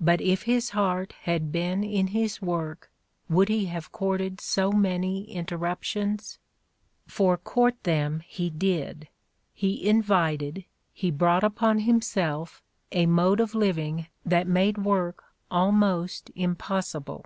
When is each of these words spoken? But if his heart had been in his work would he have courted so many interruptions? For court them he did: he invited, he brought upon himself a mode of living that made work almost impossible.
But 0.00 0.20
if 0.20 0.42
his 0.42 0.70
heart 0.70 1.12
had 1.22 1.52
been 1.52 1.84
in 1.84 2.08
his 2.08 2.42
work 2.42 2.90
would 3.30 3.48
he 3.48 3.66
have 3.66 3.92
courted 3.92 4.40
so 4.40 4.72
many 4.72 5.30
interruptions? 5.30 6.40
For 7.06 7.36
court 7.36 7.80
them 7.84 8.24
he 8.26 8.50
did: 8.50 9.06
he 9.54 9.88
invited, 9.88 10.64
he 10.92 11.12
brought 11.12 11.44
upon 11.44 11.78
himself 11.78 12.60
a 12.90 13.06
mode 13.06 13.38
of 13.38 13.54
living 13.54 14.08
that 14.26 14.48
made 14.48 14.78
work 14.78 15.22
almost 15.48 16.32
impossible. 16.34 17.24